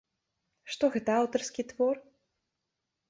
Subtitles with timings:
[0.75, 1.95] Што гэта аўтарскі твор?